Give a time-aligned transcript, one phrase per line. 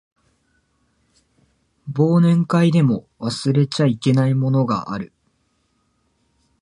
[1.93, 5.13] 忘年会でも忘れちゃいけないものがある